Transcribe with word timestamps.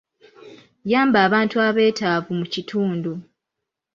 Yamba 0.91 1.17
abantu 1.27 1.55
abeetaavu 1.67 2.29
mu 2.39 2.45
kitundu. 2.53 3.11